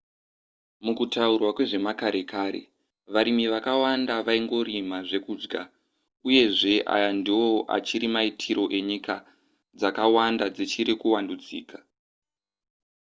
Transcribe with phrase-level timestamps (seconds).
[0.83, 2.61] mukutaurwa kwezvemakare kare
[3.13, 5.61] varimi vakawanda vaingorima zvekudya
[6.27, 9.15] uyezve aya ndiwo achiri maitiro kunyika
[9.77, 11.77] dzakawanda dzichiri kuvandudzika